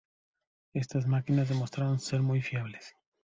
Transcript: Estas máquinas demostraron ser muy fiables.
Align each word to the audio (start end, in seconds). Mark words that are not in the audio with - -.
Estas 0.73 1.05
máquinas 1.05 1.47
demostraron 1.49 1.99
ser 1.99 2.21
muy 2.23 2.41
fiables. 2.41 2.95